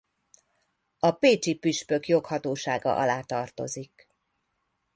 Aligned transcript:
A 0.99 1.11
pécsi 1.11 1.55
püspök 1.55 2.07
joghatósága 2.07 2.95
alá 2.95 3.21
tartozik. 3.21 4.07